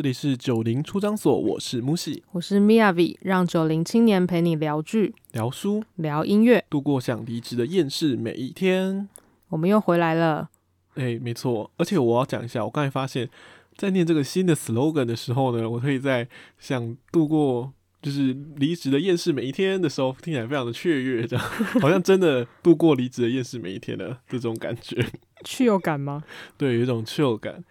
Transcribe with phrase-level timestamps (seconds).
[0.00, 9.10] 这里是九零出张所，我是木西，我是 Miyavi，让九零青年陪你聊剧、聊书、聊音乐，度过想离职的厌世每一天。
[9.50, 10.48] 我们又回来了，
[10.94, 13.28] 哎、欸，没错，而且我要讲一下，我刚才发现，
[13.76, 16.26] 在念这个新的 slogan 的时候呢，我可以在
[16.58, 21.44] 想度过就是离职的厌世每一天的时候，听起来非常的雀跃，这样
[21.78, 24.96] 好像真的度过离职的厌世每一天的这种感觉，
[25.44, 26.24] 趣有感吗？
[26.56, 27.62] 对，有一种趣有感。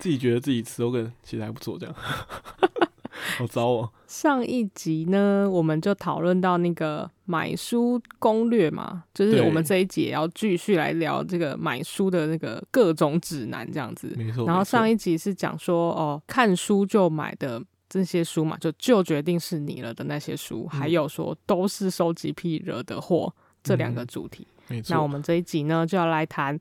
[0.00, 1.94] 自己觉得自己 slogan 其实还不错，这样
[3.38, 3.90] 好糟哦。
[4.06, 14.12] 上一集呢，我们就讨论到那个买书攻略嘛，就是我们这一集也要继续来聊这个买书的那个各种指南，这样子。
[14.16, 14.46] 没错。
[14.46, 24.46] 然后上一集是讲说哦，看书就买的这些书嘛，就就决定是你了的那些书，嗯、还有说都是收集癖惹的祸这两个主题。
[24.68, 24.94] 嗯、没错。
[24.94, 26.58] 那我们这一集呢，就要来谈。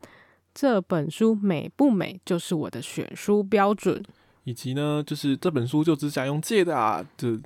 [0.53, 4.03] 这本书美不美，就是我的选书标准。
[4.45, 7.39] 以及呢，就是这本书就只想用借的啊，这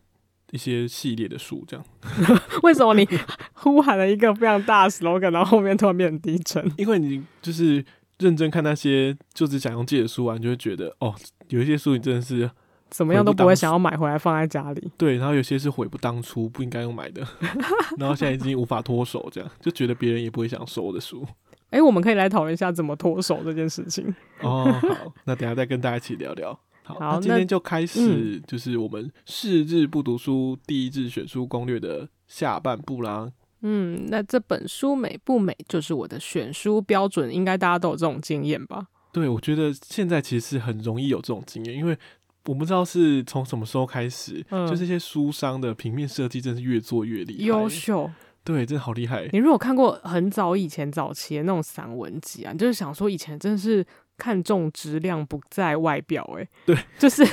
[0.51, 1.85] 一些系列的书，这样。
[2.63, 3.05] 为什么你
[3.53, 6.71] 呼喊了一个非常大的 slogan，然后后面突然变很低沉？
[6.77, 7.83] 因为你就是
[8.19, 11.13] 认真看那些就只想用借的书啊，你就会觉得哦，
[11.49, 12.49] 有一些书你真的是
[12.89, 14.91] 怎么样都不会想要买回来放在家里。
[14.97, 17.27] 对，然后有些是悔不当初，不应该用买的，
[17.97, 21.27] 然后现在已经无法脱手，这样就觉得别人也不会想收的书。
[21.73, 24.05] 哎、欸，我们可以来讨论一下怎么脱手这件事情。
[24.41, 26.51] 哦，好，那等下再跟大家一起聊聊。
[26.83, 33.31] 好，好，那今天就开始，就是我们四日不读书第一日选书攻略的下半部啦。
[33.61, 38.85] 嗯，那这本书美不美，就是我的选书标准，应该大家都有这种经验吧？
[39.11, 41.97] 对，我觉得现在其实很容易有这种经验，因为
[42.45, 48.11] 我不知道是从什么时候开始，嗯、就这些书商的平面设计真是越做越厉害，优秀。
[48.43, 49.29] 对，真的好厉害！
[49.31, 53.85] 你如果看过很早以前早期的那种散文集啊，你就是想说以前真的是
[54.17, 57.23] 看重质量不在外表，哎，对，就是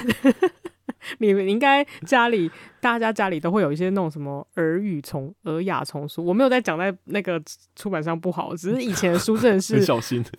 [1.18, 6.24] 你们应该家里大家家里都会有一些那种什么耳语丛、耳雅丛书。
[6.24, 7.42] 我没有在讲在那个
[7.74, 9.80] 出版商不好，只是以前的书真的 是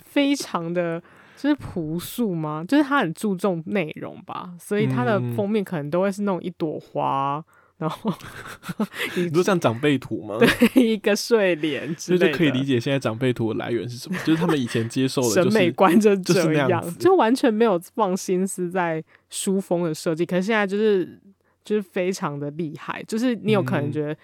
[0.05, 1.01] 非常的，
[1.35, 2.63] 就是朴素吗？
[2.67, 7.43] 就是他很注重内容吧，所以他的封面可能都会是那种一朵花。
[7.81, 8.13] 然后
[9.17, 10.37] 你说像长辈图吗？
[10.37, 20.23] 对，一个睡莲，所以就可以理解现在长辈图的来源是什么，就是他们以前接受的审美观就这样，就是那样子，就完全没有放心思在书封的设计。
[20.27, 21.19] 可是现在就是
[21.65, 24.15] 就是非常的厉害，就是你有可能觉得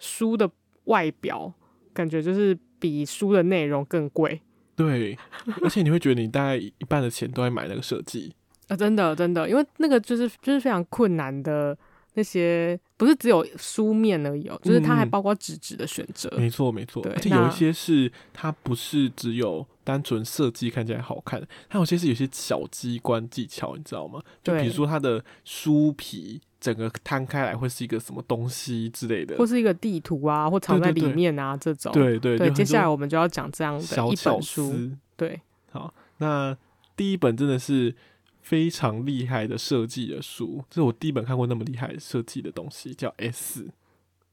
[0.00, 0.50] 书的
[0.86, 1.52] 外表
[1.92, 4.40] 感觉就是比书的内容更贵，
[4.74, 5.16] 对，
[5.62, 8.34] 而且你会觉得你大概一半的钱都在买那个设计
[8.66, 11.78] 啊，真的真的，因为那个就是就是非常困难的。
[12.14, 16.32] 那些不是只有书面而已哦，就是它还包括纸质的选择。
[16.36, 24.22] 没错没错，而且有一些是它不是只有单纯设计看起来好看，它有些是有些小机关技巧，你知道吗？
[24.42, 31.92] 就比如说它的书皮整个摊开来会是一个什么东西之类的，或是一个地图啊，或藏在里面啊，这种。
[31.92, 34.92] 对对对，接下来我们就要讲这样的一本书。
[35.16, 35.40] 对，
[35.72, 36.56] 好，那
[36.96, 37.94] 第一本真的是。
[38.44, 43.66] 非常厉害的设计的书，这是我第一本看过那么厉害设计的东西，叫 S，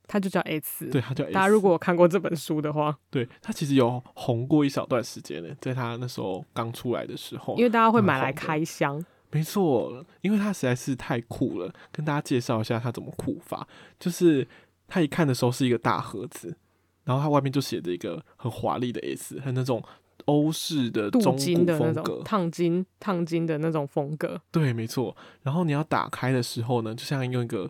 [0.06, 1.32] 它就叫 S，对，它叫 S。
[1.32, 9.02] 大家如果看过这本书的话，对，它其实有红过一小段时间呢，在它那时候刚出来的时候，因为大家会买来开箱，
[9.32, 11.74] 没错，因为它实在是太酷了。
[11.90, 13.66] 跟大家介绍一下它怎么酷法，
[13.98, 14.46] 就是
[14.90, 16.54] 它一看的时候是一个大盒子，
[17.06, 19.82] 然后它外面就写着一个很华丽的 S，很那种。
[20.26, 21.38] 欧式的中古
[21.78, 25.16] 风格，烫金烫金的那种风格，对，没错。
[25.44, 27.70] 然后你要打开的时候呢，就像用一个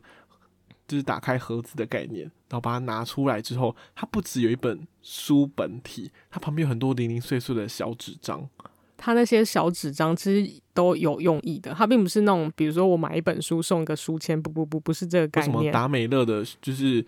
[0.87, 8.49] 就是打开盒子的概念，然后把它拿出来之后，它不只有一本书本体，它旁边有很多零零碎碎的小纸张。
[8.97, 15.51] 它那些小纸张其实都有用意的，它并不是那种比如说我买一本书送一个书签，不不不，不是这个概念。
[15.51, 17.03] 什么达美乐的，就是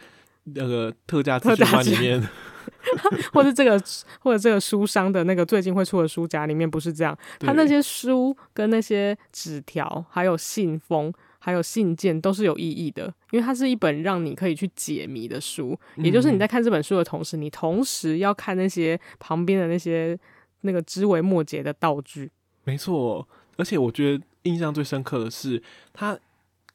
[0.46, 2.28] 那个特价资讯馆里面。
[3.34, 3.82] 或者这个，
[4.20, 20.18] 或者这个书商的那个最近会出的书夹里面不是这样，他那些书跟那些纸条，还有信封，还有信件都是有意义的，因为它是一本让你可以去解谜的书，也就是你在看这本书的同时，你同时要看那些旁边的那些
[20.62, 22.32] 那个枝微末节的道具。
[22.64, 23.28] 没错，
[23.58, 25.62] 而且我觉得印象最深刻的是，
[25.92, 26.18] 它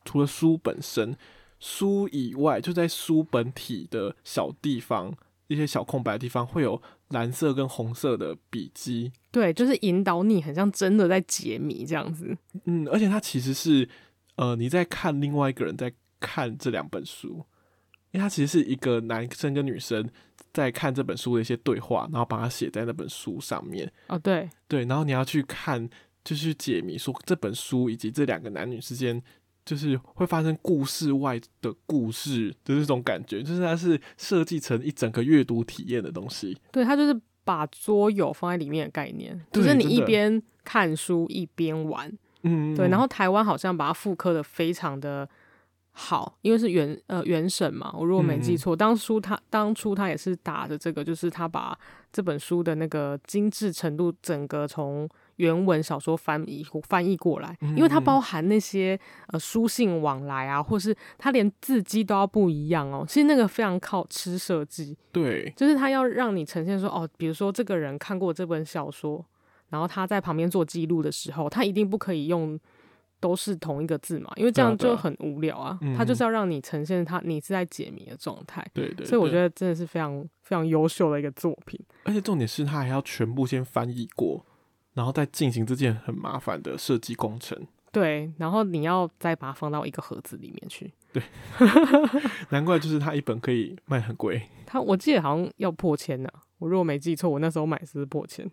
[0.04, 1.16] 除了书本身，
[1.58, 5.14] 书以外，就在书本体的小地方。
[5.48, 12.36] 一些小空白的地方会有蓝色跟红色的笔记，对，就是引导你，很像真的在解谜这样子。
[12.64, 13.88] 嗯，而且它其实是，
[14.36, 17.44] 呃，你在看另外一个人在看这两本书，
[18.12, 20.08] 因为它其实是一个男生跟女生
[20.52, 23.90] 在看这本书的一些对话，然后把它写在那本书上面。
[24.08, 25.88] 哦，对，对，然后你要去看，
[26.22, 29.22] 就是解谜，说这本书以及这两个男女之间
[29.68, 36.56] 就是会发生故事外的故事的这种感觉，就是它是设计成一整个阅读体验的东西。
[36.72, 42.10] 对，它就是把桌游放在里面的概念，就是你一边看书一边玩。
[42.44, 42.88] 嗯，对。
[42.88, 45.28] 然后台湾好像把它复刻的非常的
[45.90, 51.78] 好，因为是原呃原审嘛，我如果没记错，当初他当初他也是打着这个，就是他把
[52.10, 55.06] 这本书的那个精致程度整个从。
[55.38, 58.98] 原文小说翻译翻译过来，因为它包含那些
[59.28, 63.04] 呃书信往来啊，或是它连字迹都要不一样哦。
[63.08, 69.24] 其实那个非常靠吃设计，对，就是它要让你呈现说哦，比如说这个人看过这本小说，
[69.68, 72.58] 然后他在旁边做记录的时候，他一定不可以用
[73.20, 75.78] 都是同一个字嘛，因为这样就很无聊啊。
[75.96, 79.06] 他就是要让你呈现他你是在解谜的状态，对对。
[79.06, 84.44] 所以我觉得真的是非常非常优秀的一个作品，而且重点是他还要全部先翻译过。
[84.98, 87.56] 然后再进行这件很麻烦的设计工程。
[87.92, 90.92] 对，然后你要再把它放到一个盒子里面去。
[91.12, 91.22] 对，
[92.50, 94.42] 难怪就是它一本可以卖很贵。
[94.66, 96.42] 它我记得好像要破千呢、啊。
[96.58, 98.44] 我如果没记错，我那时候买是破千。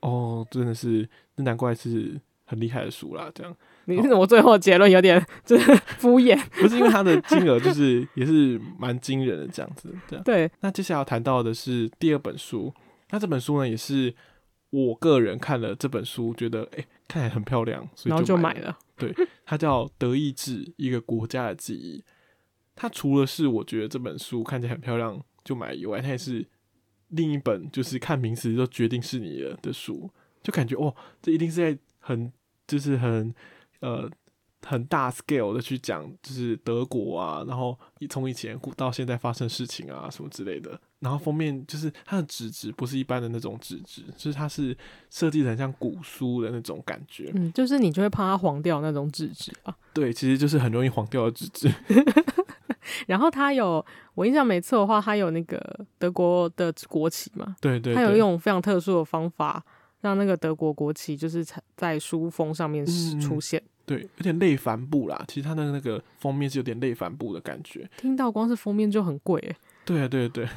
[0.00, 3.30] 哦，真的是，那难怪是很厉害的书啦。
[3.34, 3.56] 这样，
[3.86, 6.38] 你怎么最后结论有点 就是敷衍？
[6.60, 9.88] 不是因为它的金额就是也是蛮惊人的这样子。
[10.06, 10.50] 这样对。
[10.60, 12.70] 那接下来要谈到的是第二本书。
[13.10, 14.14] 那这本书呢，也是。
[14.74, 18.60] 我个人看了这本书，觉得哎、欸，看起来很漂亮，所以就买了。
[18.60, 22.00] 买 了对，它叫《德意志：一个国家的记忆》。
[22.74, 26.44] 它除了是我觉得这本书看起来很漂亮就买以外，它也是
[27.08, 30.10] 另一本就是看名词就决定是你的的书，
[30.42, 32.32] 就感觉哦，这一定是在很
[32.66, 33.34] 就是很
[33.80, 34.10] 呃。
[34.66, 37.78] 很大 scale 的去讲，就是德国啊，然后
[38.08, 40.78] 从以前到现在发生事情啊什么之类的。
[41.00, 44.74] 然后封面就是它的纸质不是一般的那种纸质，就是它是
[45.10, 47.30] 设计成像古书的那种感觉。
[47.34, 49.76] 嗯，就是你就会怕它黄掉那种纸质啊。
[49.92, 51.70] 对，其实就是很容易黄掉的纸质。
[53.06, 53.84] 然后它有，
[54.14, 57.54] 我印象没错的话，它有那个德国的国旗嘛？
[57.60, 57.94] 对，对对。
[57.94, 59.62] 它有一种非常特殊的方法，
[60.00, 61.44] 让那个德国国旗就是
[61.76, 62.86] 在书封上面
[63.20, 63.60] 出现。
[63.60, 65.24] 嗯对，有点类帆布啦。
[65.28, 67.88] 其实它的那个封面是有点类帆布的感觉。
[67.96, 69.56] 听到光是封面就很贵诶。
[69.84, 70.48] 对啊，对对。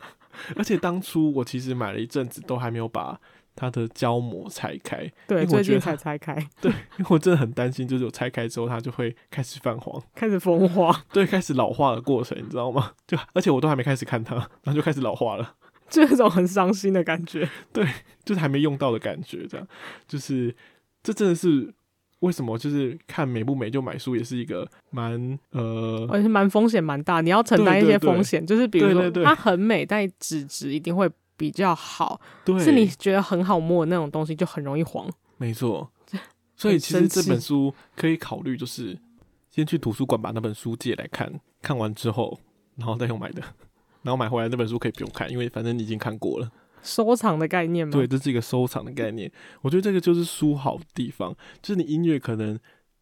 [0.54, 3.18] 而且当初我其实买了一阵子，都还没有把
[3.54, 5.10] 它的胶膜拆开。
[5.26, 6.34] 对，我觉得才拆开。
[6.60, 11.04] 对，因为我真的很担心，就是有拆开之后，它就会开始泛黄， 开始风化。
[11.10, 12.92] 对，开始老化的过程，你知道吗？
[13.08, 15.54] 就而且我都还没开始看它，然后就开始老化了，
[15.88, 17.48] 就这种很伤心的感觉。
[17.72, 17.88] 对，
[18.22, 19.66] 就是还没用到的感觉，这样
[20.06, 20.54] 就是
[21.02, 21.72] 这真的是。
[22.20, 28.44] 为什么就是看美不美就买书，也是一个蛮呃，而且蛮风险蛮大，你要承担一些风险。
[28.44, 32.20] 就是比如说它很美，但纸质一定会比较好。
[32.44, 35.06] 对，是你觉得很好摸的那种东西，就很容易黄。
[35.36, 35.90] 没错，
[36.56, 38.98] 所以其实这本书可以考虑，就是
[39.50, 41.30] 先去图书馆把那本书借来看，
[41.60, 42.40] 看完之后，
[42.76, 43.42] 然后再用买的，
[44.02, 46.50] 然后买回来那本书可以不用看，因为反正你已经看过了。
[46.86, 47.92] 收藏的概念吗？
[47.92, 49.30] 对，这是一个收藏的概念。
[49.60, 52.58] 我觉得这个就是书好的地方，就是你音乐可能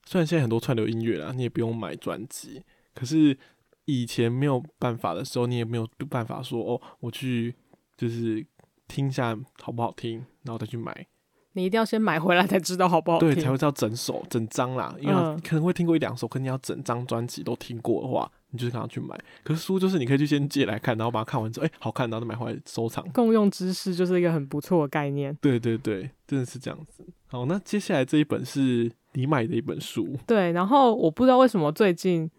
[0.06, 2.62] 虽然现在很多串流音乐啦，你也不用买专辑，
[2.94, 3.38] 可是
[3.84, 7.54] 以前没有办法的时候，你也没有办法说哦，我去
[7.96, 8.44] 就是
[8.88, 11.06] 听一下好不好听，然后再去买。
[11.54, 14.94] 你一定要先买回来才知道好不好听，对，才会知道整首整张啦。
[15.00, 18.30] 因为可能会听过一两首，可你要整张专辑都听过的话。
[18.50, 23.04] 你就是刚刚去买，可是书就是你可以去先借来看，然后把它看完之后，哎、欸，好看，然后再买回来收藏。
[23.10, 25.36] 共用知识就是一个很不错的概念。
[25.40, 27.04] 对对对，真的是这样子。
[27.26, 30.16] 好，那接下来这一本是你买的一本书。
[30.24, 32.30] 对，然后我不知道为什么最近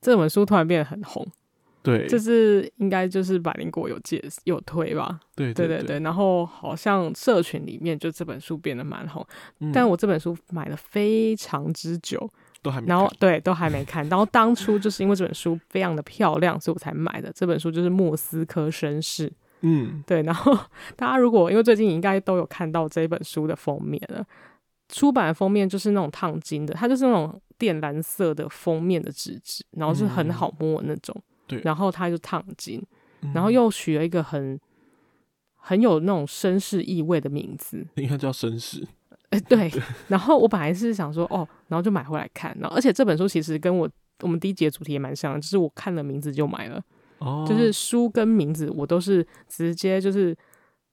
[0.00, 1.26] 这本书突然变得很红。
[1.82, 5.20] 对，这是应该就是百灵果有借有推吧。
[5.34, 9.26] 对对对，对然后好像社群里面就这本书变得蛮红，
[9.60, 12.30] 嗯、但我这本书买了非常之久。
[12.62, 14.08] 都还没，然后对，都还没看。
[14.08, 17.32] 然后当初就是因为这本书非常的漂亮，所以我才买的。
[17.34, 19.28] 这本书就是《莫斯科绅士》。
[19.62, 20.22] 嗯，对。
[20.22, 20.56] 然后
[20.94, 24.24] 大家如果因为最近应该都有看到这本书的封面了，
[24.88, 31.20] 出版封面就是那种烫金的，它就是那种靛蓝色的封面的纸质，然后是很好摸的那种。
[31.64, 32.82] 然后他就烫金，
[33.34, 34.58] 然后又取了一个很
[35.54, 38.86] 很有那种绅士意味的名字， 应该叫绅士。
[39.30, 39.70] 哎，对，
[40.08, 43.88] 然后我本来是想说，哦，然后就买回来看，然后而且这本书其实跟我
[44.20, 46.82] 我们第一节主题也蛮像的，就是我看了名字就买了，
[47.18, 50.36] 哦，就是书跟名字我都是直接就是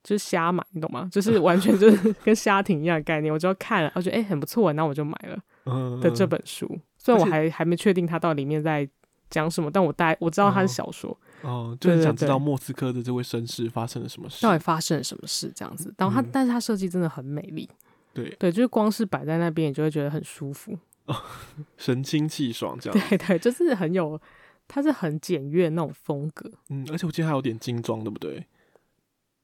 [0.03, 1.09] 就是瞎买，你懂吗？
[1.11, 8.87] 就是完全就是 跟瞎挺一样的概念，我就要看了，我觉得哎很不错，然后我就买了的这本书，虽然我还还没确定它到底里面在
[9.29, 17.69] 讲什么，但我大概我知道它是小说，哦，就是想知道莫斯科的这位绅士发生了什么事，到底发生了什么事这样子，然后它但是它设计真的很美丽。
[18.13, 20.77] 对，对，就是光是摆在那边，你就会觉得很舒服。
[21.05, 21.15] 哦，
[21.77, 23.07] 神清气爽这样。
[23.09, 24.19] 对对，就是很有，
[24.67, 26.51] 它是很简约那种风格。
[26.69, 28.45] 嗯，而且我记得还有点精装，对不对？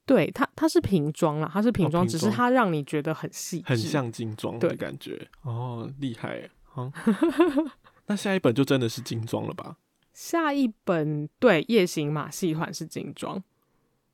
[0.04, 5.28] 对，它它是瓶装啦，它是瓶装，哦，只是它让你觉得很细，很像精装的感觉。
[5.42, 6.92] 哦，厉害啊！
[8.06, 9.76] 那下一本就真的是精装了吧？
[10.12, 13.42] 下一本对，夜行马戏团是精装，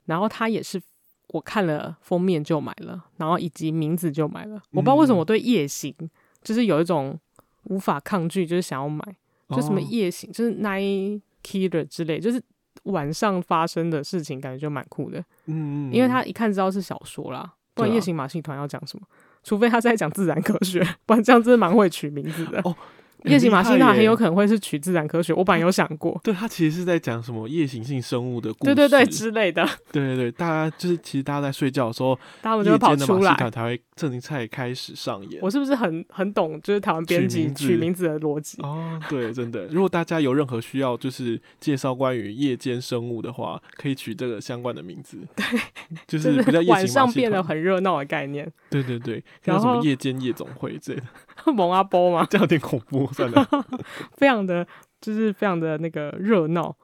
[0.06, 0.80] 然后它也是
[1.28, 4.60] 我看了封面就买了，然后以及名字就买了。
[4.70, 5.94] 我不知道为什么我对夜行
[6.42, 7.18] 就是有一种
[7.64, 9.04] 无法抗拒，就是想要买，
[9.50, 12.42] 就什么夜行，哦，就是 night killer 之类，就是。
[12.86, 15.20] 晚上发生的事情，感觉就蛮酷的。
[15.46, 19.06] 嗯，嗯，因为他一看知道是小说啦，不然夜行马戏团要讲什么？
[19.44, 22.60] 除非他在讲自然科学， 不然这样真的蛮会取名字的。
[22.64, 22.74] 哦。
[23.24, 26.18] 夜行马戏团很有可能会是取自然科学，我本来有想过。
[26.24, 29.64] 对，它其实是在讲什么夜行性生物的故事，对对对之类的。
[29.90, 35.40] 对对对，大家就是其实大家在睡觉的时候，大家就会跑出来，才会正经才开始上演。
[35.42, 38.60] 我是不是很很懂，就是台湾编辑取名字的逻辑？
[38.62, 39.66] 哦，对，真的。
[39.66, 45.18] 如果大家有任何需要，就是介绍关于夜间生物的话，可以取这个相关的名字。
[45.36, 45.44] 对，
[46.06, 48.50] 就是比较晚上变得很热闹的概念。
[48.68, 51.06] 对对对，像什么夜间夜总会之类的。
[51.52, 52.26] 蒙阿波吗？
[52.30, 53.46] 这样有点恐怖，真的。
[54.16, 54.66] 非常的，
[55.00, 56.74] 就是非常的那个热闹，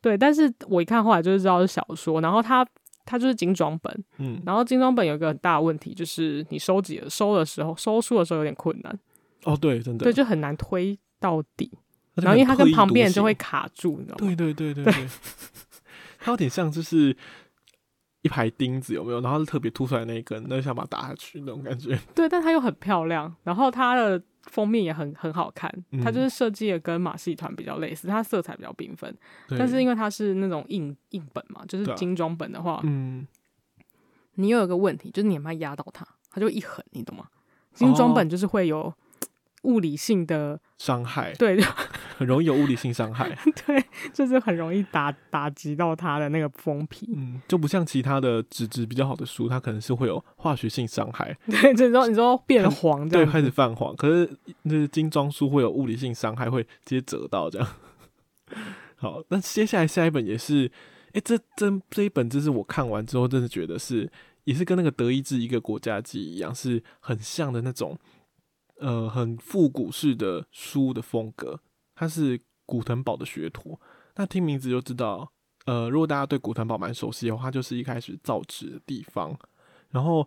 [0.00, 0.16] 对。
[0.16, 2.66] 但是我一看后来就是知道是小说，然后它
[3.04, 4.40] 它就是精装本，嗯。
[4.46, 8.98] 然后精装本有一个很大的问题，就是你收集的收的时候，收书的时候有点困难。
[9.44, 11.70] 哦，对，真的，对，就很难推到底。
[12.14, 14.34] 然后因为它跟旁边人就会卡住，你知道吗？
[14.34, 15.08] 对对对对对，对。
[16.18, 17.16] 它有点像就是。
[18.26, 19.20] 一排钉子有没有？
[19.20, 21.98] 然后是特别凸出来那一根，那就想把它打下去那种感觉。
[22.14, 25.72] 对，但它又很漂亮，然后它的封面也很很好看。
[25.92, 29.16] 嗯、它就是设计的跟马戏团比较类似，它色彩比较缤纷。
[29.50, 33.26] 但是因为它是那种硬硬本嘛，就是精装本的话，嗯，
[34.34, 37.26] 你又有个问题，就是你怕压到它，它就一横，你懂吗？
[37.72, 38.92] 精装本就是会有。
[39.62, 41.58] 物理性的伤害，对，
[42.16, 43.28] 很容易有物理性伤害，
[43.66, 54.30] 对，就是很容易打打击到它的那个封皮，嗯，就不像其他的纸质比较好的书，它可能是会有化学性伤害，对，就是说你说变黄这样，对，开始泛黄，可是
[54.62, 57.68] 那是精装书会有物理性伤害，会直接折到这样。
[58.96, 60.66] 好，那接下来下一本也是，
[61.08, 64.10] 哎、欸，这这这一本，就是我看完之后，真的觉得是
[64.44, 67.98] 也是跟那个德意志一个国家记一样，是很像的那种。
[68.78, 71.58] 呃，很复古式的书的风格，
[71.96, 73.76] 它是古腾堡的学徒。
[74.14, 75.28] 那听名字就知道，
[75.64, 79.36] 呃，如果大家对古腾堡蛮熟悉的话，它就是一开始造纸的地方。
[79.90, 80.20] 然后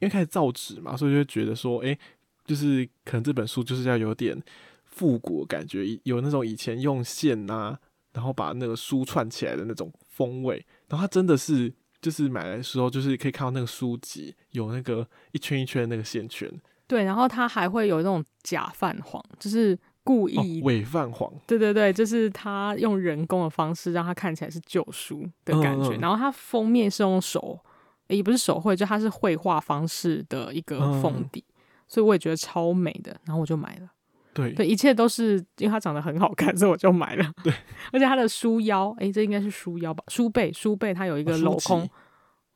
[0.00, 1.98] 因为开始造纸嘛，所以就觉得说，诶、
[2.44, 4.40] 就是可能这本书就是要有点
[4.84, 7.78] 复古的感觉，有那种以前用线啊，
[8.12, 10.64] 然后把那个书串起来的那种风味。
[10.88, 16.50] 然后它真的是，就是买来的时候，就是可以看到那个书籍有那个一圈一圈那个线圈。
[16.86, 19.78] 对，然后它还会有那种假泛黄，就是
[20.08, 21.30] 故意伪泛黄。
[21.46, 25.90] 对对对，就是他用人工的方式让它看起来是旧书的感觉。
[25.90, 27.58] 嗯嗯，然后它封面是用手，
[28.06, 31.52] 也不是手绘，就它是绘画方式的一个封底，嗯，
[31.86, 33.14] 所以我也觉得超美的。
[33.26, 33.88] 然后我就买了。
[34.32, 37.32] 对对，一切都是因为它长得很好看，所以我就买了。
[37.44, 37.52] 对，
[37.92, 40.02] 而且它的书腰，哎，这应该是书腰吧？
[40.08, 41.82] 书背，书背它有一个镂空。
[41.82, 41.90] 哦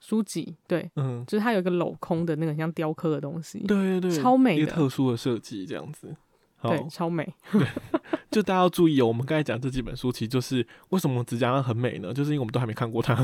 [0.05, 6.13] 书籍对，嗯，就是它有一个镂空的那个像雕刻的东西，对对对，超美的，一个特殊的设计这样子，
[6.63, 7.35] 对，超美。
[7.53, 7.67] 对，
[8.31, 12.13] 就大家要注意哦，我们刚才讲这几本书，其实就是为什么只讲它很美呢？
[12.13, 13.15] 就是因为我们都还没看过它，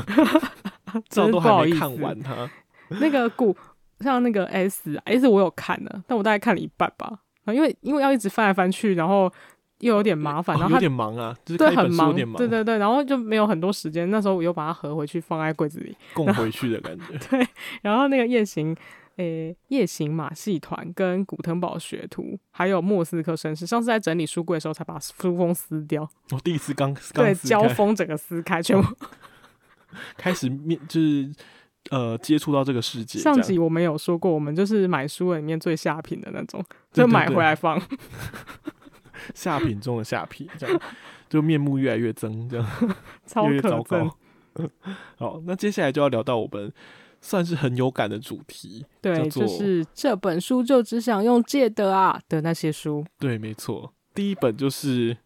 [1.09, 2.49] 这都还没看完它。
[2.89, 3.55] 那个古
[3.99, 9.31] 像那个 S S 我有看了，但我大概看了一半吧，因为因为要一直翻来翻去，然后。
[9.79, 14.11] 又有点麻烦，然后、哦、有点忙啊，就是对很忙，对对对，然后就没有很多时间。
[14.11, 17.17] 那时候我又把它合回去，放在柜子里，供回去的感觉。
[17.31, 17.47] 对，
[17.81, 18.75] 然后那个夜行，
[19.19, 26.09] 诶、欸，夜行马戏团跟古腾堡学徒，还有莫斯科绅士，上次在整理书柜的时候才把书封撕掉。
[26.31, 28.97] 我、哦、第一次刚对胶封整个撕开，全部、 哦、
[30.15, 31.29] 开始面就是
[31.89, 33.19] 呃接触到这个世界。
[33.19, 37.77] 上集我们有说过，我们就是买书里面最下品的那种，就买回来放。
[39.35, 40.81] 下品中的下品，这样
[41.27, 42.65] 就面目越来越增，这样
[43.27, 44.15] 超可越越糟糕。
[45.17, 46.71] 好，那接下来就要聊到我们
[47.21, 53.05] 算是很有感的主题，对，就是这本书就只想用借的啊的那些书。
[53.17, 55.17] 对，没错，第一本就是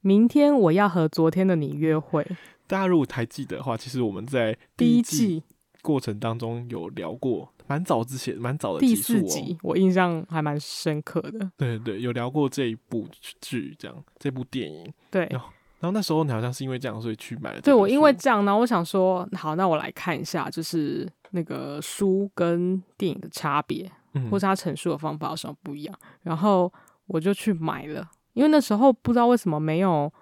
[0.00, 2.26] 明天我要和昨天的你约会。
[2.66, 5.42] 大家如果还记得的话，其实我们在第一季
[5.82, 7.52] 过程当中有聊过。
[7.66, 8.80] 蛮早之前，蛮早的哦。
[8.80, 11.38] 第四集，我印象还蛮深刻的。
[11.56, 13.06] 对对对，有聊过这一部
[13.40, 14.92] 剧，这样这部电影。
[15.08, 15.46] 对，然后，
[15.78, 17.60] 然后那时候你好像是因为这样，所以去买了。
[17.60, 25.98] 对，我因为这样，然后我想说，好，那我来看一下，就是那个书跟电影的差别，嗯，或是他陈述的方法有什么不一样。
[26.22, 26.72] 然后
[27.06, 30.12] 我就去买了，因为那时候不知道为什么没有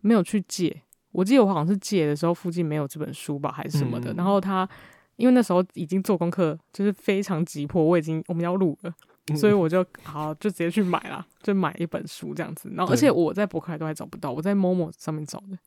[0.00, 0.82] 没有去借。
[1.12, 4.12] 我记得我好像是借的时候附近没有这本书吧，还是什么的。
[4.12, 4.68] 嗯、然后他
[5.16, 8.94] 因为那时候已经做功课，就是非常急迫，我已经我们要录了，
[9.30, 12.70] 嗯、所以我就好就直接去买了，就买一本书这样子。
[12.74, 15.58] 然后而且我在博客来都还找不到，我在 Momo 上面找的，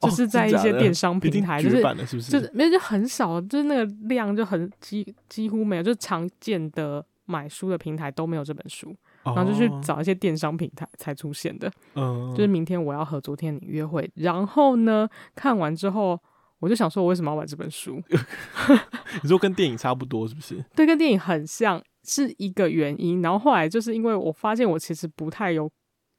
[0.00, 1.82] 就是在一些电商平台，就是
[2.30, 8.94] 就是没有就很少，就是那个量就很几几乎没有，就常见的买书的平台都没有这本书。
[9.24, 14.06] 然后就去找一些电商平台才出现的，嗯，就是明天我要和昨天你约会。
[14.16, 16.20] 然后呢，看完之后，
[16.58, 17.98] 我就想说，我为什么要买这本书？
[19.22, 20.62] 你说跟电影差不多是不是？
[20.76, 23.22] 对，跟电影很像，是一个原因。
[23.22, 25.70] 然后后来就是因为我发现我其实不太有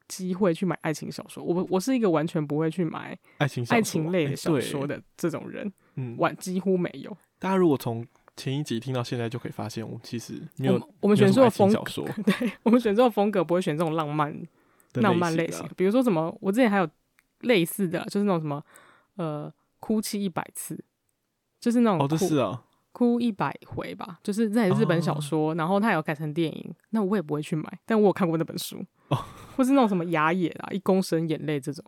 [0.08, 7.16] 机会去买爱情小说，我我是一个完全不会去买爱情爱情类的小说的这种人，嗯，完几乎没有。
[7.38, 14.34] 大家如果从前一集听到现在就可以发现，我们其实没有我，我们选这种风格，对，我们选这种风格不会选这种浪漫
[14.94, 16.88] 浪漫类型，比如说什么，我之前还有
[17.40, 18.62] 类似的，就是那种什么
[19.16, 20.78] 呃，哭泣一百次，
[21.58, 22.62] 就是那种哦，这是啊，
[22.96, 29.18] 哭一百回吧，就是那日本小说，哦、然后它有改成电影，那我也不会去买，但我有看过那本书哦，
[29.54, 31.84] 或是那种什么雅野啊，一公升眼泪这种。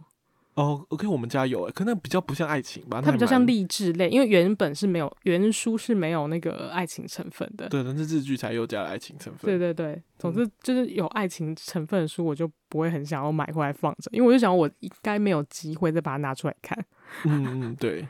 [0.53, 7.71] 哦，OK，我们家有诶，可那比较不像爱情吧，它比较像励志类，因为原本是没有原书是没有那个爱情成分的。
[7.71, 9.49] 对，但是日剧才又加了爱情成分。
[9.49, 16.79] 对对对，总之就是有爱情成分的书，我就不会很想要买回来放着，因为我就想我应该没有机会再把它拿出来看。
[17.25, 18.07] 嗯嗯，对。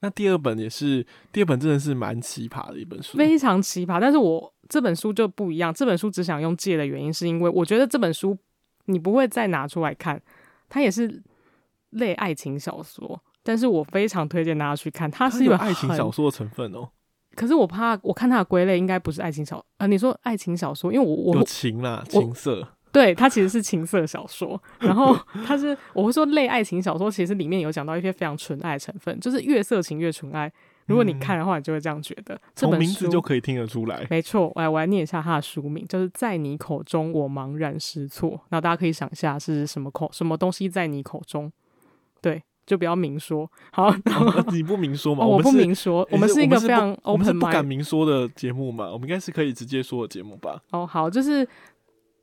[0.00, 4.00] 那第二本也是，第二本真的是蛮奇葩的一本书，非常奇葩。
[4.00, 8.36] 但是我这本书就不一样，这本书只想用借的原因是因为我觉得这本书
[8.86, 10.20] 你不会再拿出来看，
[10.68, 11.22] 它也是。
[11.94, 16.88] 类爱情小说，但是我非常推荐大家去看，它是有爱情小说的成分哦。
[17.34, 24.60] 可是我怕，我看它的归类应该不是爱情小，呃，你说爱情小说，因为我我有情啦，情色，对，它其实是情色小说。
[24.78, 30.52] 然后 它是，我会说类爱情小说，其实里面有讲到一些非常纯爱的成分，就是越色情越纯爱。
[30.86, 32.34] 如果你看的话，你就会这样觉得。
[32.34, 34.04] 嗯、这本名字就可以听得出来。
[34.10, 38.40] 没错，我来我来念一下它的书名，就是在你口中我茫然失措。
[38.48, 41.52] 那大家可以想一下是什么口什么东西在你口中？
[42.20, 42.42] 对。
[42.66, 43.92] 就不要明说，好，
[44.52, 45.26] 你不明说嘛？
[45.26, 48.84] 我不明说，我们是一个非常 open，我们是不敢明说的节目嘛？
[48.92, 50.62] 我们应该是可以直接说的节目吧？
[50.70, 51.44] 哦，好，就是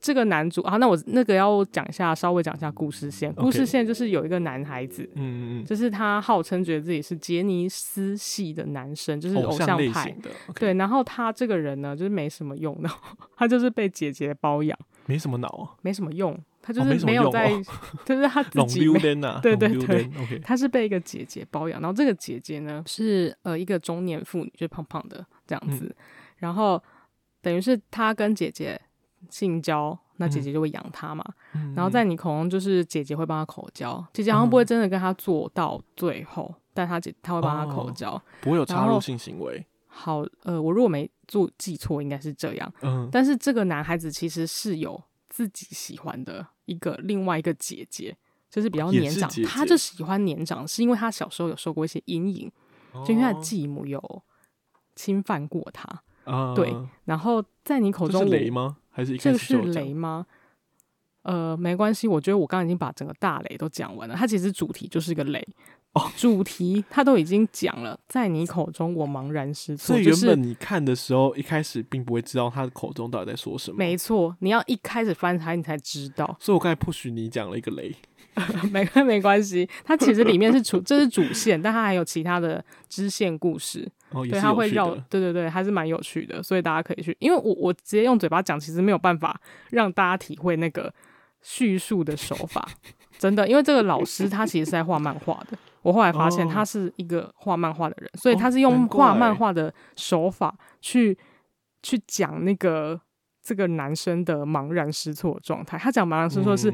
[0.08, 3.34] 这个男主啊，那我那个要讲一下，稍微讲一下故事线。
[3.34, 10.10] 故事线就是有一个男孩子，嗯嗯，就是他号称觉得自己是杰尼斯系的男生，就是偶像派。
[10.22, 10.74] 的，对。
[10.76, 12.90] 然后他这个人呢，就是没什么用的，
[13.36, 16.40] 他就是被姐姐包养，没什么脑啊，没什么用。
[16.62, 17.50] 他就是没有在，
[18.06, 19.00] 就是他自己 没，
[19.42, 20.10] 对对对，
[20.44, 25.94] 他是被一个姐姐包养，然后这个姐姐呢是呃一个中年妇女，就胖胖的这样子，
[26.38, 26.82] 然后
[27.42, 28.80] 等于是他跟姐姐
[29.30, 31.24] 性交，那姐姐就会养他嘛，
[31.76, 39.66] 然后在你口中就是姐姐会帮他口交，姐姐好像不会真的跟他做到最后，但他姐他会帮他口交，不会有插入性行为。
[39.88, 46.46] 好，呃，我如果没做记错，应该是这样，嗯，但是这个男孩子其实是有自己喜欢的。
[46.68, 48.14] 一个另外一个姐姐，
[48.50, 49.48] 就是比较年长，姐姐。
[49.48, 52.52] 她就喜欢年长，是因为他小时候有受过一些阴影，
[52.92, 54.22] 哦、就因为他的继母有
[54.94, 55.88] 侵犯过他。
[56.26, 56.76] 啊、对，
[57.06, 58.76] 然后在你口中雷吗？
[58.98, 60.26] 还是一开始就这是雷吗？
[61.22, 65.48] 呃，没关系，我觉得我刚刚已经把整个大雷都讲完了，它其实主题就是一个雷。
[65.94, 69.96] 哦，主题它都已经讲了，在你口中我茫然失措。
[69.96, 73.78] 所以原本你看的时候，一开始并不会知道他的口中到底在说什么。
[73.78, 76.36] 没错，你要一开始翻开，你才知道。
[76.40, 77.96] 所以我刚才不许你讲了一个雷，
[78.72, 79.68] 没没关系。
[79.84, 83.90] 它其实里面是主，这是主线，但它还有其他的支线故事。
[84.12, 86.42] 哦，对，它会绕，对对对，还是蛮有趣的。
[86.42, 89.40] 所以大家可以去，因为我我直接用嘴巴讲，其实没有办法
[89.72, 90.94] 让大家体会那个
[91.42, 92.68] 叙述的手法。
[93.18, 95.58] 真的，因为这个老师他其实是在画漫画的。
[95.82, 101.18] 我后来发现他是一个画漫画的人，哦、所以他是用画漫画的手法去、哦、
[101.82, 103.00] 去讲那个
[103.42, 105.78] 这个男生的茫然失措状态。
[105.78, 106.72] 他讲茫然失措是，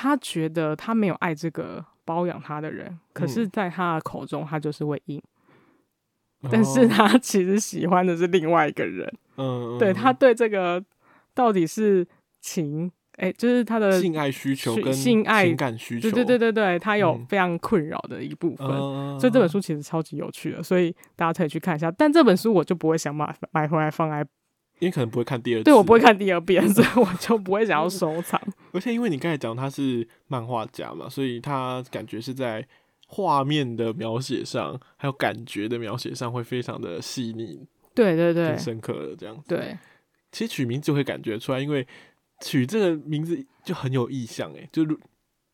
[0.00, 5.20] 他觉得他没有爱这个包养他的人，嗯、可是在他的口中他就是会硬，
[6.42, 9.12] 嗯、但是他 其实喜欢的是另外一个人。
[9.36, 10.84] 嗯，对，他对这个
[11.34, 12.06] 到底是
[12.40, 12.92] 情。
[13.20, 21.90] 哎、欸，就是他的性爱需求跟性爱情感需求，对对对对对，他有非常困扰的一部分，嗯、所以这本书其实超级有趣的，所以大家可以去看一下。
[21.90, 24.24] 但这本书我就不会想买买回来放在，
[24.78, 28.40] 因为可能不会看第二次，对我不会看第二遍，所以我就不会想要收藏。
[28.72, 32.66] 而且因为你刚才讲他是漫画家嘛，所以他感觉是在
[33.06, 39.42] 画面的描写上，还有感觉的描写上会非常的细腻，对对对，深刻的这样子。
[39.48, 39.76] 对，
[40.32, 41.86] 其实取名字会感觉出来，因为。
[42.40, 44.86] 取这个名字就很有意象诶，就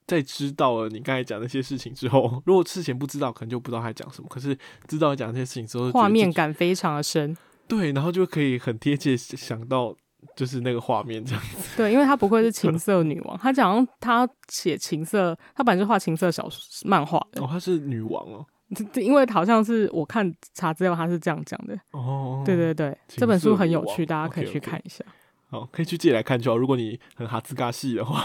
[0.07, 4.29] 在知道了你刚才讲那些事情之后，如果事前不知道，可能就不知道他讲什么。
[4.29, 4.55] 可是
[4.87, 7.35] 知道讲这些事情之后，画面感非常的深。
[7.67, 9.95] 对，然后就可以很贴切想到
[10.37, 11.75] 就是那个画面这样子。
[11.77, 16.49] 对，因为她不愧是情色女王，她讲她写情色，她本来是画情色小
[16.85, 17.43] 漫画的。
[17.43, 18.45] 哦，她是女王哦。
[18.97, 21.79] 因为好像是我看查资料，她是这样讲的。
[21.93, 25.05] 哦，对对对，这本书很有趣，大家可以去看一下。
[25.51, 26.57] 好，可以去借来看就好。
[26.57, 28.25] 如果你很哈兹嘎戏的话，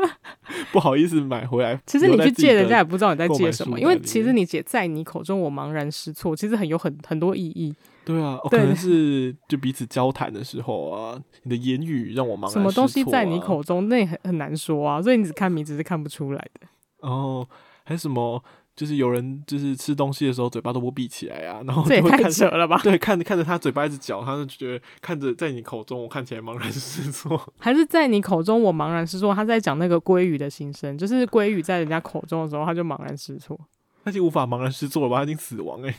[0.72, 1.80] 不好意思买回来。
[1.86, 7.74] 其实你去借，人家也不知道你在借什么，因为其实你写在你口中，我茫然失措，其实很有很很多意义。
[8.04, 12.50] 对啊，可能是就彼此交谈的时候啊，你的言语让我茫然。
[12.52, 16.66] 什么东西在你口中，那很很难说啊，所以你只看名字是看不出来的。
[17.00, 17.46] 哦，
[17.84, 18.42] 还有什么？
[18.76, 22.80] 就是有人就是吃东西的时候嘴巴都不闭起来啊，然后这也太扯了吧？
[22.82, 29.34] 对，看着看着他嘴巴一直嚼，他就觉得看着在你口中我看起来茫然失措， 还是在你口中我茫然失措？
[29.34, 33.58] 他在讲那个鲑鱼的心声，就是鲑鱼在人家口中的时候他就茫然失措，
[34.02, 35.18] 他已经无法茫然失措了吧？
[35.18, 35.94] 他已经死亡哎、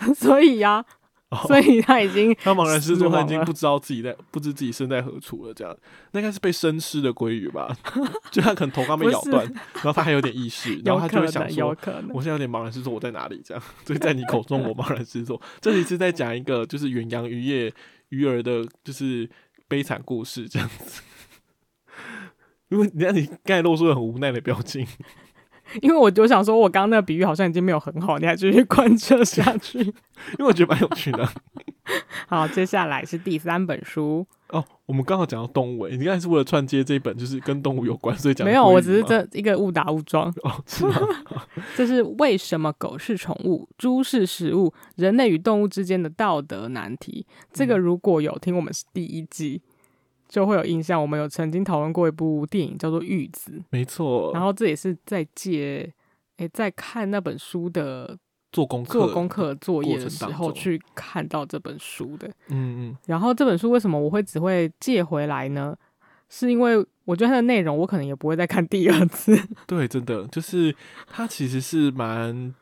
[0.00, 0.84] 欸， 所以呀、啊。
[1.30, 5.52] Oh, 所以他已经他茫然失措，他已经不知道自己在不知自己身在何处了。
[5.52, 5.76] 这样，
[6.12, 7.76] 那应该是被生吃的鲑鱼吧？
[8.32, 11.76] 就他可能头刚被咬断，然后他还有点意识， 然后他就会想说
[12.14, 15.38] ：“我现在有点茫然失措，我在哪里？”这样，所以在你口中我茫然失措。
[15.60, 17.70] 这里是在讲一个就是远洋渔业
[18.08, 19.28] 鱼儿的，就是
[19.68, 21.02] 悲惨故事这样子。
[22.70, 24.86] 因为你看你刚才露出了很无奈的表情。
[25.82, 29.78] 因为我就想说，我刚刚那个比喻好像已经没有很好，你还继续贯彻下去？
[30.38, 31.28] 因为我觉得蛮有趣的。
[32.28, 34.64] 好，接下来是第三本书哦。
[34.86, 40.28] 我们刚好讲到动物，你刚才是为了串接这一本，就是跟动物有关，所以讲没有，我只是这一个误打误撞。
[40.42, 41.00] 哦，是吗？
[41.76, 47.26] 这是为什么狗是宠物，猪是食物，人类与动物之间的道德难题。
[47.52, 49.62] 这个如果有听我们是第一季。
[50.28, 54.30] 就会有印象，我们有曾经讨论过一部电影叫做《玉子》，没错。
[54.34, 55.90] 然后这也是在借，
[56.36, 58.16] 诶，在看那本书的
[58.52, 62.28] 做功课、做功课作业的时候去看到这本书的。
[62.48, 62.96] 嗯嗯。
[63.06, 65.76] 然后这本书为什么我会只会借回来呢？
[66.28, 69.34] 是因为我觉得它的内容我可能也不会再看第二次。
[69.66, 72.54] 对，真的就是它其实是蛮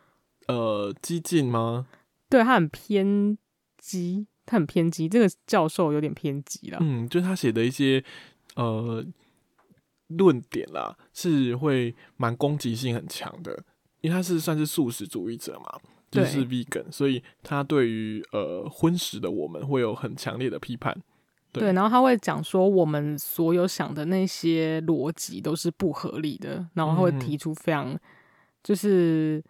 [0.46, 1.88] 呃激进吗？
[2.30, 3.36] 对，它很偏
[3.76, 4.28] 激。
[4.46, 6.78] 他很偏激，这个教授有点偏激了。
[6.80, 8.02] 嗯，就是他写的一些
[8.54, 9.04] 呃
[10.06, 13.52] 论点啦，是会蛮攻击性很强的，
[14.00, 15.80] 因为他是算是素食主义者嘛，
[16.12, 20.96] 就是 vegan，所以他对于呃荤食的我们会有很强烈的批判。
[21.50, 27.98] 对，对，然后他会讲说，我们所有想的那些逻辑都是不合理的，然后他会提出非常
[28.62, 29.42] 就是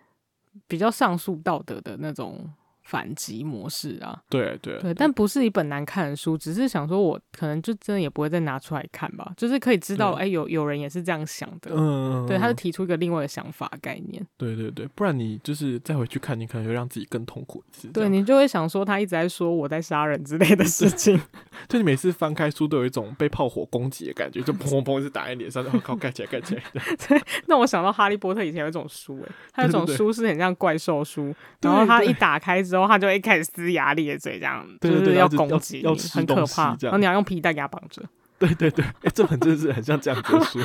[0.67, 2.51] 比较上述道德的那种。
[2.87, 21.20] 反击模式啊，对对对，但不是一本难看的书，只是想说，我可能就真的也不会再拿出来看吧，就是可以知道，哎、欸，有有人也是这样想的，嗯，对，他就提出一个另外的想法概念，对对对，不然你就是再回去看，你可能会让自己更痛苦一次，对，你就会想说他一直在说我在杀人之类的事情，
[21.68, 26.62] 就你每次翻开书都有一种被炮火攻击的感觉，就砰砰砰一直打在脸上，然后靠盖起来盖起来，
[27.09, 32.76] 对，那我想到哈利波特以前有一种书、欸，哎，他有一种书是很像怪兽书，然后他一打开之后。
[32.79, 36.77] 然后他就会开始撕牙咧嘴，这样对对对，就是要攻击你，很可怕。
[36.81, 38.03] 然后你要用皮带给他绑着。
[38.39, 40.61] 对对对，哎、欸，这本真的是很像这样子的书，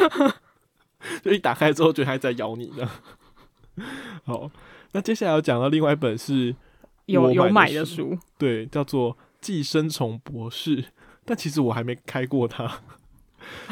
[1.24, 2.90] 就一打开之后，觉得他在咬你呢。
[4.26, 4.52] 好，
[4.92, 6.54] 那接下来要讲到另外一本是
[7.06, 10.82] 有有买的书，对，叫做《寄生虫博士》，
[11.26, 12.80] 但其实我还没开过它。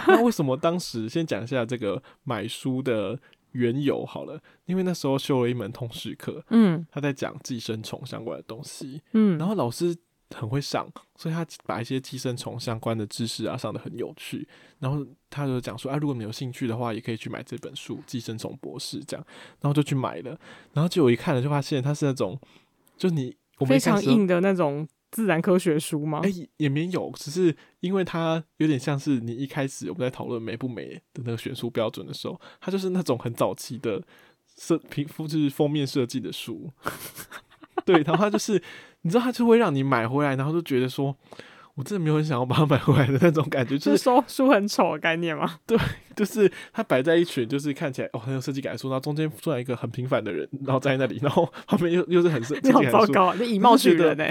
[0.08, 3.20] 那为什么当时先讲一下这个买书的？
[3.52, 9.96] 缘由好了，因为那时候修了一门通识课，嗯，他在讲寄生虫相关的东西，嗯，然后老师
[10.36, 14.48] 很会上，所以他把一些寄生虫相关的知识啊上的很有趣，
[14.80, 19.26] 然后他就讲说，啊，如果你有兴趣的话，也可以去买这本书《寄生虫博士》这样，
[19.62, 20.38] 然后就去买了，
[20.74, 22.40] 然后就我一看了就发现它是那种，
[22.98, 24.88] 就你我非常硬的那种。
[25.12, 26.22] 自然科学书吗？
[26.24, 34.02] 哎、也没有，只是因为它有点像是你一开始我们在讨论美不美的那个选书标准的时候，它就是那种很早期的
[34.58, 36.72] 设皮肤就是封面设计的书，
[37.86, 38.62] 对，然后它就是
[39.02, 41.16] 你知道，它就会让你买回来，然后就觉得说。
[41.80, 45.60] 我真的没有很想要把它买回来的那种感觉，就是说书很丑的概念吗？
[45.66, 45.78] 对，
[46.14, 54.28] 就是它摆在一群，就是看起来哦很有设计感的书，然后中间出来一个很平凡的人，然后站在那里，然后旁边又又是很设计感的书，好糟糕，啊你以貌取人呢？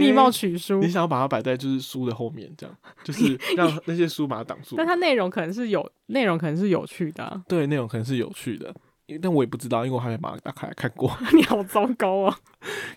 [0.00, 4.76] 以貌取书，你想要把它摆在就是书的后面，这样就是让那些书把它挡住。
[4.78, 8.72] 但它内容可能是有内容，可能是有趣的、啊， 对，内容可能是有趣的，
[9.20, 11.10] 但我也不知道，因为我还没把它打开来看过。
[11.32, 12.38] 你好糟糕啊！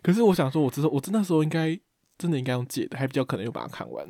[0.03, 1.77] 可是我想说，我知道，我真那时候应该
[2.17, 4.06] 真的应该用借的，还比较可能又把它看完。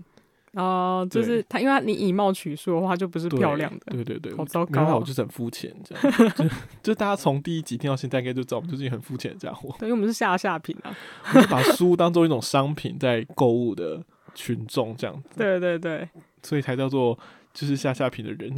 [0.54, 3.86] 哦、呃，就是他，因为他你以貌取树的话，就不是漂亮的。
[3.92, 4.96] 对对对，好糟糕、啊。
[4.96, 6.46] 我就是很肤浅，这样就
[6.82, 9.76] 就大家从第一集听到现在，应该就知道我们就是很肤浅的家伙。
[9.78, 10.96] 对，因为我们是下下品啊，
[11.34, 15.38] 我们把书当做一种商品在购物的群众这样子。
[15.38, 16.10] 对对对，
[16.42, 17.20] 所以才叫做
[17.54, 18.52] 就是下下品的人。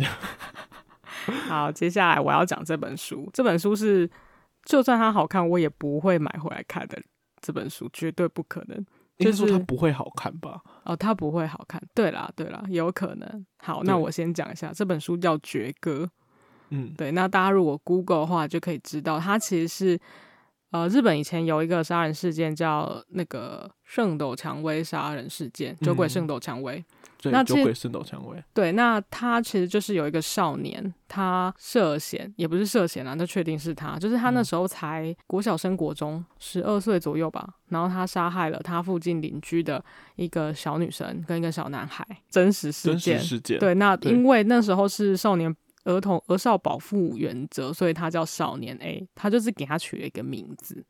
[1.49, 3.29] 好，接下来我要讲这本书。
[3.33, 4.09] 这本书是
[4.63, 7.01] 就算它好看，我也不会买回来看的。
[7.41, 8.85] 这本书绝对不可能。
[9.19, 10.61] 就是说它不会好看吧？
[10.83, 11.81] 哦，它不会好看。
[11.93, 13.45] 对啦，对啦，有可能。
[13.57, 16.05] 好，那我先讲一下这本书叫《绝歌》。
[16.69, 17.11] 嗯，对。
[17.11, 19.99] 那大家如果 Google 的话，就可以知道它其实是
[20.71, 26.83] 呃，日本以前有一个杀人事件叫那个圣斗蔷薇杀人事件，酒鬼圣斗蔷薇。
[27.23, 28.41] 那酒鬼圣斗蔷薇。
[28.53, 37.55] 对，那他其实就是有一个少年，他涉嫌，也不是涉嫌啊，那确定是他，就是他那时候才国小升国中，十二岁左右吧。
[37.69, 39.83] 然后他杀害了他附近邻居的
[40.15, 43.17] 一个小女生跟一个小男孩，真实事件。
[43.17, 43.59] 真实事件。
[43.59, 45.53] 对，那因为那时候是少年
[45.85, 50.85] 儿童儿少保护原则，所以他叫少年 A，他就是给他取了一个名字，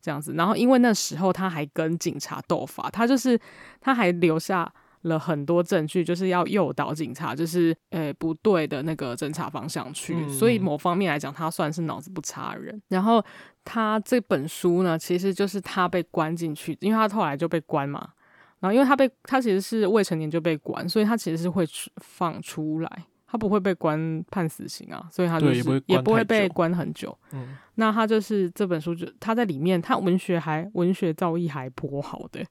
[0.00, 0.34] 这样子。
[0.34, 3.38] 然后因为那时候他还跟警察斗法，他就是
[3.80, 4.72] 他还留下。
[5.02, 10.14] 了很多证据，就是要诱导警察，就是呃、欸、不对的那个侦查方向去。
[10.14, 12.80] 嗯、所以某方面来讲，他算是脑子不差的人。
[12.86, 13.20] 然后
[13.64, 18.10] 他这本书呢，其实就是他被关进去，因为他后来就被关嘛。
[18.60, 25.08] 然后因为他被他其实是未成年就被关，所以他其实是会放出来，他不会被关判死刑啊。
[25.10, 27.18] 所以他就是也不，会被关很久。
[27.32, 32.44] 嗯，那他就是这本书就他在里面，他文学还文学造诣还颇好的。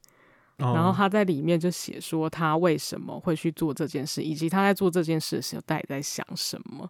[0.58, 6.88] 然后他在里面就写说他为什么会去做这件事，以及他在做这件事的时候，到底在想什么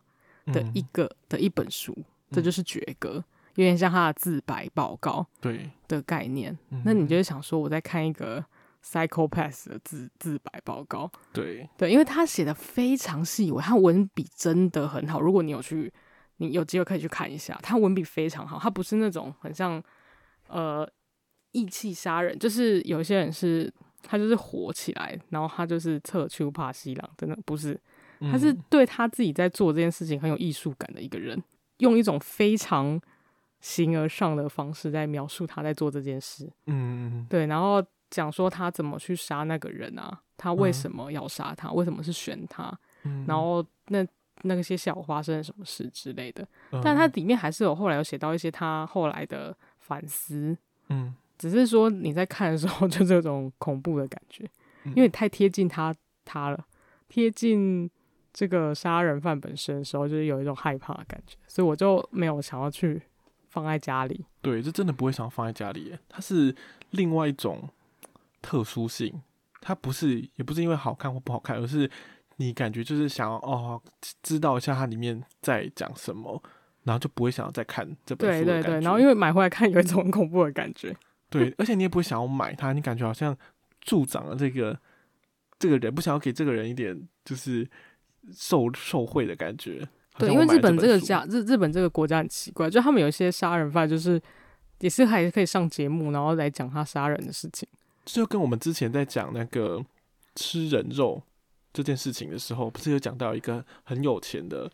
[0.48, 1.98] 的一个、嗯、的一本书，
[2.32, 3.24] 这就是绝歌，
[3.56, 6.58] 有点像他的自白报告对的概念。
[6.84, 8.44] 那你就会想说，我在看一个
[8.84, 15.20] psychopath 的自自白报告，对对，因为他写的非常细微，他文笔真的很好。
[15.22, 15.92] 如果你有去，
[16.38, 19.82] 你有机会可以去看一下，他文笔非常好，他不是那种很像
[20.48, 20.90] 呃。
[21.54, 23.70] 意气杀人，就是有些人是
[24.04, 27.78] 他就是火起来，然后他就是侧丘帕西朗，真的不是，
[28.22, 31.44] 他是对他自己在做这件事情很有艺术感的一个人，
[31.80, 32.98] 用一种非常
[33.60, 36.50] 形而上的方式在描述他在做这件事。
[36.68, 42.72] 嗯，对，然后讲说他怎么去杀那个人啊，他为什么要杀他，为什么是选他，
[43.26, 44.06] 然后那
[44.44, 46.48] 那些小发生了什么事之类的，
[46.84, 50.56] 但他里面还是有后来有写到一些他后来的反思。
[50.90, 51.16] 嗯。
[51.38, 54.48] 只是说你在看的时候 就这种恐怖的感觉，
[54.96, 55.92] 因为太贴近他
[56.24, 56.68] 他了，
[57.10, 57.90] 贴近
[58.32, 63.02] 这个杀人犯本身的时候，就是有一种害怕的感觉，所以我就没有想要去
[63.50, 64.24] 放在家里。
[64.40, 66.56] 对，这真的不会想要放在家里耶，它是
[66.92, 67.68] 另外一种
[68.42, 69.22] 特殊性，
[69.62, 71.90] 它不是也不是因为好看或不好看，而是
[72.38, 73.82] 你感觉就是想要哦
[74.24, 76.42] 知道一下它里面在讲什么，
[76.84, 78.46] 然后就不会想要再看这本书。
[78.46, 80.96] 对对对，然后因为买回来看有一种很恐怖的感觉。
[81.30, 83.38] 对，而且你也不会想要买它，你感觉好像
[83.80, 84.78] 助长了这个
[85.58, 87.66] 这个人，不想要给这个人一点就是
[88.34, 89.88] 受受贿的感觉。
[90.18, 94.22] 对，因为日本这个家日日本这个国家很奇怪，就他们有一些杀人犯，就是
[94.80, 97.70] 也是还可以上节目，然后来讲他杀人的事情。
[98.06, 99.84] 就跟我们之前在讲那个
[100.36, 101.22] 吃人肉
[101.74, 104.70] 这件事情的时候，不是有讲到一个很有钱的，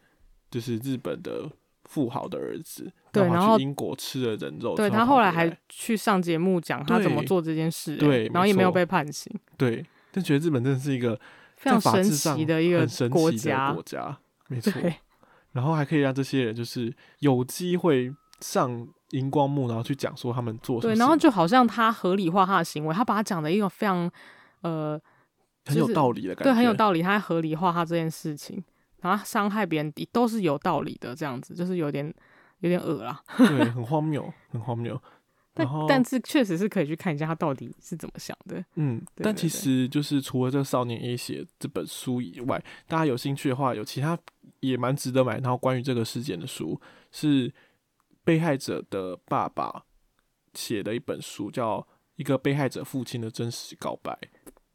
[0.50, 1.50] 就是日本的。
[1.90, 11.18] 富豪的儿子，对，然后去英国吃了人肉，对，他后来还去上节目讲他怎么做这件事，对，然后也没有被判刑，对，但觉得日本真的是一个
[11.56, 14.18] 非常神奇的一个国家，国家，
[14.50, 14.74] 没错，
[15.54, 24.10] 然后还可以让这些人就是有机会上荧光幕，然后去讲说他们做什么，对，然后就好像他合理化他的行为，他把他讲的一个非常
[24.62, 25.00] 呃
[25.66, 28.64] 很有道理的感觉，对，很有道理，他还合理化他这件事情。
[29.00, 32.12] 然后伤害别人都是有道理的，这样子就是有点
[32.62, 35.00] 有点恶啦，对，很荒谬，很荒谬。
[35.54, 38.64] 但但是确实是可以去看一下他到底是怎么想的。
[38.76, 44.18] 嗯，但其实就是除了这个少年 A 写这本书以外，大家有兴趣的话，有其他
[44.60, 45.40] 也蛮值得买。
[45.40, 46.80] 然后关于这个事件的书
[47.12, 47.52] 是
[48.28, 49.86] 被害者的爸爸
[50.54, 51.80] 写的一本书，叫
[52.18, 54.12] 《一个被害者父亲的真实告白》。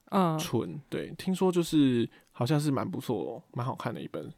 [0.06, 2.08] 嗯，纯对，听说就是。
[2.34, 4.32] 好像是蛮不错、蛮好看的一本，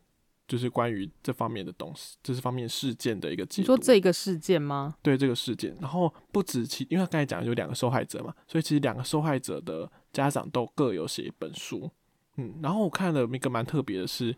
[0.48, 3.46] 就是关于这方面的东西，这是方面事件的一个。
[3.57, 4.96] 你说这个事件吗？
[5.00, 5.72] 对，这个事件。
[5.81, 11.88] 然后不止其，因为他刚才讲有两个受害者嘛，所以其实两个受害者的家长都各有写一本书。
[12.37, 14.37] 嗯，然后我看了一个蛮特别的是，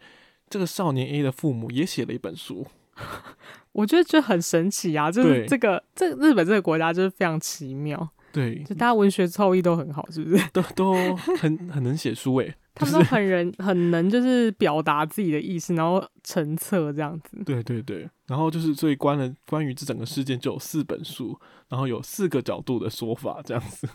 [0.51, 2.67] 这个少年 A 的父母也写了一本书。
[3.73, 5.11] 我觉得这很神奇啊！
[5.11, 8.09] 就是这个，这日本这个国家就是非常奇妙。
[8.33, 10.45] 对，就大家文学造诣都很好，是不是？
[10.53, 12.55] 都都很很能写书诶。
[12.75, 17.43] 他们都很人 很能就是表达自己的意思，然后成册这样子。
[17.47, 23.89] 对对对，然后就是最关了关于这整个事件就有四本书，然后有四个角度的说法这样子。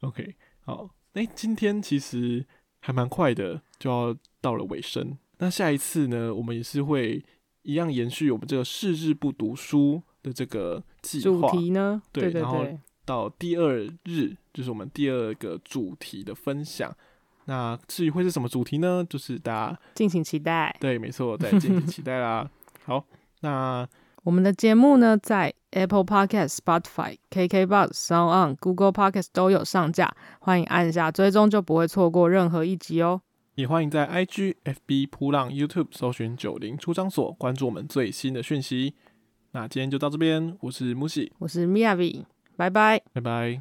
[0.00, 0.36] OK，
[0.66, 2.44] 好，哎，今天其实
[2.80, 5.16] 还蛮快的，就要到了尾声。
[5.38, 7.24] 那下一次呢，我们也是会
[7.62, 11.50] 一样延续我们这个四日不读书的这个计划。
[11.50, 12.02] 主题呢？
[12.12, 12.66] 对，然后
[13.04, 16.94] 到第二日就是我们第二个主题的分享。
[17.46, 19.04] 那至于会是什么主题呢？
[19.08, 20.76] 就是大家敬请期待。
[20.80, 22.48] 对，没错，再敬请期待啦。
[22.84, 23.04] 好，
[23.40, 23.88] 那
[24.22, 33.20] 我们的节目呢，在 Apple Podcast、Spotify、KKBox、Sound On、Google Podcast 都有上架，欢迎按下追踪，就不会错过任何一集哦。
[33.60, 38.94] 也欢迎在 IG、FB、扑浪、YouTube 搜寻九零出张所，关注我们最新的讯息。
[39.52, 42.24] 那今天就到这边，我是木西，我是 Miyavi，
[42.56, 43.58] 拜拜，拜拜。